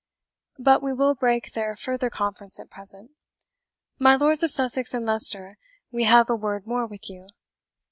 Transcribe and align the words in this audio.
But 0.57 0.81
we 0.81 0.93
will 0.93 1.13
break 1.13 1.53
their 1.53 1.75
further 1.75 2.09
conference 2.09 2.59
at 2.59 2.71
present. 2.71 3.11
My 3.99 4.15
Lords 4.15 4.41
of 4.41 4.49
Sussex 4.49 4.95
and 4.95 5.05
Leicester, 5.05 5.59
we 5.91 6.05
have 6.05 6.27
a 6.27 6.35
word 6.35 6.65
more 6.65 6.87
with 6.87 7.07
you. 7.07 7.27